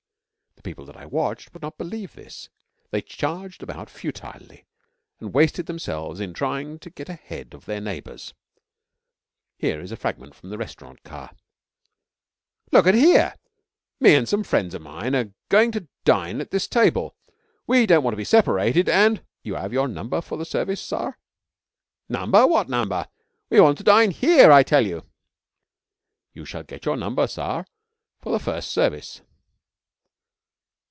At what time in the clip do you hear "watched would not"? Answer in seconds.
1.07-1.79